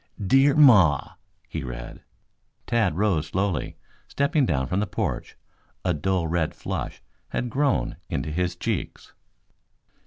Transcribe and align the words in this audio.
"'Dear 0.25 0.55
Maw,'" 0.55 1.13
he 1.47 1.63
read. 1.63 2.01
Tad 2.65 2.97
rose 2.97 3.27
slowly, 3.27 3.77
stepping 4.07 4.47
down 4.47 4.65
from 4.65 4.79
the 4.79 4.87
porch. 4.87 5.37
A 5.85 5.93
dull 5.93 6.25
red 6.27 6.55
flush 6.55 7.03
had 7.29 7.51
grown 7.51 7.97
into 8.09 8.31
his 8.31 8.55
cheeks. 8.55 9.13